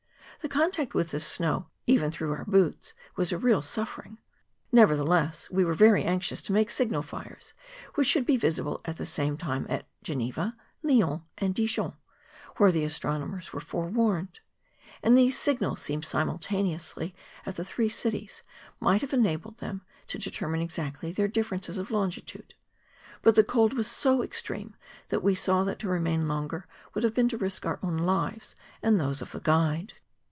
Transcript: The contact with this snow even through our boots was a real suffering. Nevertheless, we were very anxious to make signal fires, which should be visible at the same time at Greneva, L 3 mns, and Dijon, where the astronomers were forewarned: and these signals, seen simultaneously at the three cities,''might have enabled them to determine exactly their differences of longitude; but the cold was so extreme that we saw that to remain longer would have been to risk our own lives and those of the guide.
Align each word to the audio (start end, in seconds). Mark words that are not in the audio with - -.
The 0.43 0.49
contact 0.49 0.95
with 0.95 1.11
this 1.11 1.27
snow 1.27 1.67
even 1.85 2.09
through 2.09 2.31
our 2.31 2.45
boots 2.45 2.95
was 3.15 3.31
a 3.31 3.37
real 3.37 3.61
suffering. 3.61 4.17
Nevertheless, 4.71 5.47
we 5.51 5.63
were 5.63 5.75
very 5.75 6.03
anxious 6.03 6.41
to 6.41 6.51
make 6.51 6.71
signal 6.71 7.03
fires, 7.03 7.53
which 7.93 8.07
should 8.07 8.25
be 8.25 8.37
visible 8.37 8.81
at 8.83 8.97
the 8.97 9.05
same 9.05 9.37
time 9.37 9.67
at 9.69 9.85
Greneva, 10.03 10.55
L 10.83 10.89
3 10.89 10.95
mns, 10.97 11.21
and 11.37 11.53
Dijon, 11.53 11.93
where 12.57 12.71
the 12.71 12.83
astronomers 12.83 13.53
were 13.53 13.59
forewarned: 13.59 14.39
and 15.03 15.15
these 15.15 15.37
signals, 15.37 15.79
seen 15.81 16.01
simultaneously 16.01 17.13
at 17.45 17.53
the 17.53 17.63
three 17.63 17.87
cities,''might 17.89 19.01
have 19.01 19.13
enabled 19.13 19.59
them 19.59 19.81
to 20.07 20.17
determine 20.17 20.61
exactly 20.61 21.11
their 21.11 21.27
differences 21.27 21.77
of 21.77 21.91
longitude; 21.91 22.55
but 23.21 23.35
the 23.35 23.43
cold 23.43 23.73
was 23.73 23.85
so 23.85 24.23
extreme 24.23 24.75
that 25.09 25.21
we 25.21 25.35
saw 25.35 25.63
that 25.63 25.77
to 25.77 25.87
remain 25.87 26.27
longer 26.27 26.65
would 26.95 27.03
have 27.03 27.13
been 27.13 27.29
to 27.29 27.37
risk 27.37 27.63
our 27.63 27.77
own 27.83 27.99
lives 27.99 28.55
and 28.81 28.97
those 28.97 29.21
of 29.21 29.33
the 29.33 29.39
guide. 29.39 29.93